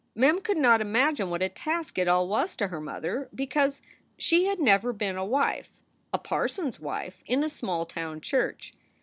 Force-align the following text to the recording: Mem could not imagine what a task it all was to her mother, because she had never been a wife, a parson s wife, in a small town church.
Mem 0.15 0.41
could 0.41 0.57
not 0.57 0.81
imagine 0.81 1.29
what 1.29 1.43
a 1.43 1.49
task 1.49 1.99
it 1.99 2.07
all 2.07 2.27
was 2.27 2.55
to 2.55 2.69
her 2.69 2.81
mother, 2.81 3.29
because 3.35 3.83
she 4.17 4.45
had 4.45 4.59
never 4.59 4.91
been 4.91 5.15
a 5.15 5.23
wife, 5.23 5.69
a 6.11 6.17
parson 6.17 6.65
s 6.69 6.79
wife, 6.79 7.21
in 7.27 7.43
a 7.43 7.49
small 7.49 7.85
town 7.85 8.19
church. 8.19 8.73